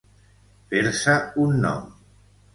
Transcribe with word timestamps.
Fer-se 0.71 1.19
un 1.45 1.61
nom. 1.67 1.87